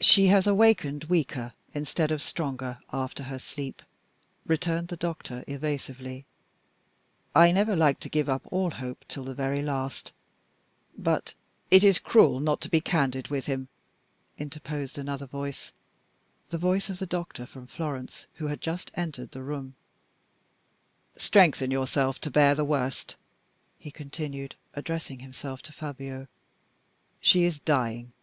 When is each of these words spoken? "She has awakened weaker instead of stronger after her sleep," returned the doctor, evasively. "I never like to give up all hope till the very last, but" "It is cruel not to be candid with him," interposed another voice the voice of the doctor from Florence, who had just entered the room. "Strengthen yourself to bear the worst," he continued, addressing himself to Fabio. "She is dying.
"She 0.00 0.28
has 0.28 0.46
awakened 0.46 1.04
weaker 1.04 1.52
instead 1.74 2.10
of 2.10 2.22
stronger 2.22 2.78
after 2.90 3.24
her 3.24 3.38
sleep," 3.38 3.82
returned 4.46 4.88
the 4.88 4.96
doctor, 4.96 5.44
evasively. 5.46 6.24
"I 7.34 7.52
never 7.52 7.76
like 7.76 8.00
to 8.00 8.08
give 8.08 8.26
up 8.30 8.46
all 8.50 8.70
hope 8.70 9.04
till 9.06 9.22
the 9.24 9.34
very 9.34 9.60
last, 9.60 10.14
but" 10.96 11.34
"It 11.70 11.84
is 11.84 11.98
cruel 11.98 12.40
not 12.40 12.62
to 12.62 12.70
be 12.70 12.80
candid 12.80 13.28
with 13.28 13.44
him," 13.44 13.68
interposed 14.38 14.96
another 14.96 15.26
voice 15.26 15.72
the 16.48 16.56
voice 16.56 16.88
of 16.88 16.98
the 16.98 17.04
doctor 17.04 17.44
from 17.44 17.66
Florence, 17.66 18.24
who 18.36 18.46
had 18.46 18.62
just 18.62 18.90
entered 18.94 19.32
the 19.32 19.42
room. 19.42 19.74
"Strengthen 21.18 21.70
yourself 21.70 22.18
to 22.22 22.30
bear 22.30 22.54
the 22.54 22.64
worst," 22.64 23.16
he 23.78 23.90
continued, 23.90 24.54
addressing 24.72 25.18
himself 25.18 25.60
to 25.64 25.72
Fabio. 25.74 26.28
"She 27.20 27.44
is 27.44 27.58
dying. 27.60 28.14